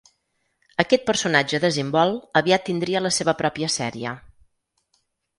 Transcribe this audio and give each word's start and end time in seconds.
Aquest 0.83 1.03
personatge 1.09 1.59
desimbolt 1.65 2.39
aviat 2.41 2.65
tindria 2.69 3.01
la 3.07 3.11
seva 3.19 3.35
pròpia 3.43 3.69
sèrie. 3.75 4.15